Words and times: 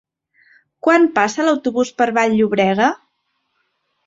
Quan 0.87 1.05
passa 1.19 1.45
l'autobús 1.49 1.91
per 2.01 2.09
Vall-llobrega? 2.19 2.89